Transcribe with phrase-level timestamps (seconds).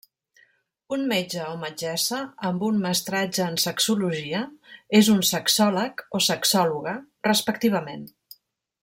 [0.95, 4.41] Un metge o metgessa amb un mestratge en sexologia
[5.01, 6.97] és un sexòleg o sexòloga
[7.33, 8.05] respectivament.